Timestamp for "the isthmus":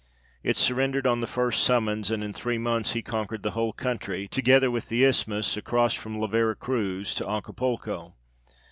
4.89-5.55